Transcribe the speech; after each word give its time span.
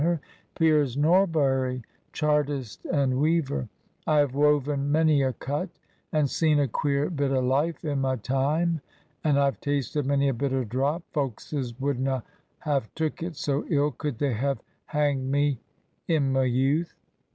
44 0.01 0.17
TRANSITION." 0.17 0.53
Piers 0.57 0.97
Norbury, 0.97 1.83
Chartist 2.11 2.85
and 2.85 3.19
weaver. 3.21 3.69
I 4.07 4.17
have 4.17 4.33
woven 4.33 4.91
many 4.91 5.21
a 5.21 5.31
cut, 5.31 5.69
and 6.11 6.27
seen 6.27 6.59
a 6.59 6.67
queer 6.67 7.11
bit 7.11 7.29
o' 7.29 7.39
life 7.39 7.85
i' 7.85 7.93
my 7.93 8.15
time. 8.15 8.81
And 9.23 9.37
IVe 9.37 9.61
tasted 9.61 10.07
many 10.07 10.27
a 10.27 10.33
bitter 10.33 10.65
drop. 10.65 11.03
Folkses 11.13 11.79
would 11.79 11.99
na 11.99 12.21
have 12.61 12.91
took 12.95 13.21
it 13.21 13.35
so 13.35 13.63
ill 13.69 13.91
could 13.91 14.17
they 14.17 14.33
have 14.33 14.59
hanged 14.85 15.29
me 15.29 15.59
i' 16.09 16.17
my 16.17 16.45
youth. 16.45 16.95